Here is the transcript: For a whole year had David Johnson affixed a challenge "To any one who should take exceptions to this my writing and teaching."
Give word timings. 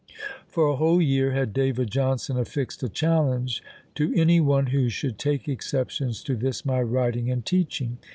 For 0.47 0.67
a 0.67 0.77
whole 0.77 0.99
year 0.99 1.29
had 1.29 1.53
David 1.53 1.91
Johnson 1.91 2.35
affixed 2.35 2.81
a 2.81 2.89
challenge 2.89 3.61
"To 3.93 4.11
any 4.19 4.41
one 4.41 4.65
who 4.65 4.89
should 4.89 5.19
take 5.19 5.47
exceptions 5.47 6.23
to 6.23 6.35
this 6.35 6.65
my 6.65 6.81
writing 6.81 7.29
and 7.29 7.45
teaching." 7.45 7.99